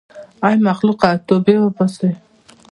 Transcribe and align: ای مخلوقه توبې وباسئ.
ای 0.47 0.55
مخلوقه 0.67 1.09
توبې 1.27 1.55
وباسئ. 1.59 2.11